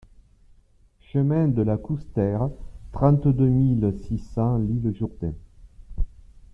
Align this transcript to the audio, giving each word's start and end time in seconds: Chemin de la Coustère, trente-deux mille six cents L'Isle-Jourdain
Chemin 1.13 1.47
de 1.47 1.61
la 1.61 1.77
Coustère, 1.77 2.49
trente-deux 2.91 3.45
mille 3.47 3.93
six 4.07 4.17
cents 4.17 4.57
L'Isle-Jourdain 4.57 5.33